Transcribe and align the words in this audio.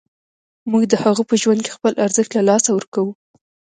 موږ 0.71 0.83
د 0.91 0.93
هغه 1.03 1.23
په 1.29 1.35
ژوند 1.41 1.59
کې 1.65 1.75
خپل 1.77 1.93
ارزښت 2.05 2.31
له 2.33 2.43
لاسه 2.49 2.69
ورکوو. 2.73 3.11